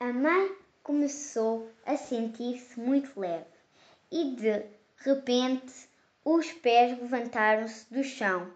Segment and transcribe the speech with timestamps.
[0.00, 3.44] A mãe começou a sentir-se muito leve
[4.12, 4.64] e de
[4.98, 5.88] repente
[6.24, 8.48] os pés levantaram-se do chão.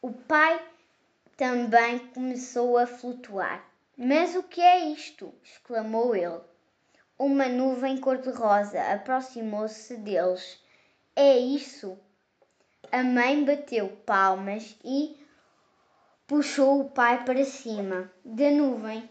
[0.00, 0.64] O pai
[1.36, 3.68] também começou a flutuar.
[3.96, 5.34] Mas o que é isto?
[5.42, 6.40] exclamou ele.
[7.18, 10.62] Uma nuvem cor-de-rosa aproximou-se deles.
[11.16, 11.98] É isso?
[12.92, 15.18] A mãe bateu palmas e
[16.24, 19.08] puxou o pai para cima da nuvem.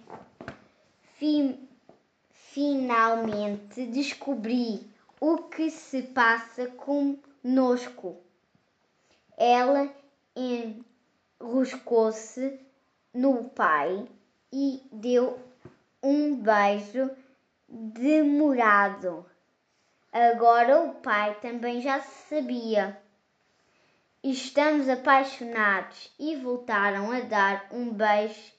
[2.53, 4.87] Finalmente descobri
[5.19, 8.21] o que se passa conosco.
[9.35, 9.91] Ela
[11.41, 12.59] enroscou-se
[13.11, 14.07] no pai
[14.51, 15.39] e deu
[16.03, 17.09] um beijo
[17.67, 19.25] demorado.
[20.11, 23.01] Agora o pai também já sabia.
[24.23, 28.53] Estamos apaixonados e voltaram a dar um beijo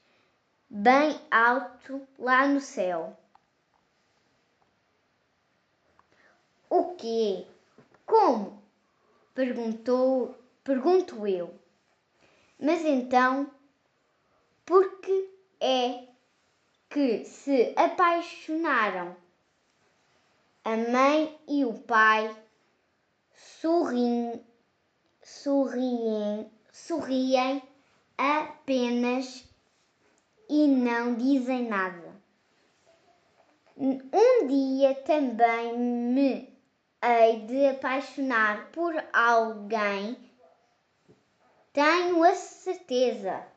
[0.69, 3.17] bem alto lá no céu.
[6.69, 7.45] O quê?
[8.05, 8.61] Como?
[9.33, 11.53] Perguntou, pergunto eu.
[12.59, 13.51] Mas então,
[14.65, 16.07] por que é
[16.89, 19.15] que se apaixonaram?
[20.63, 22.35] A mãe e o pai
[23.31, 24.43] sorriem,
[25.21, 27.61] sorriem, sorriem
[28.17, 29.45] apenas
[30.49, 32.15] e não dizem nada.
[33.77, 36.54] Um dia também me
[37.03, 40.17] hei de apaixonar por alguém,
[41.73, 43.54] tenho a certeza.